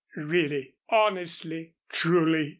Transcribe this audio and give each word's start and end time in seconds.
"Really? 0.15 0.73
Honestly? 0.89 1.75
Truly?" 1.91 2.49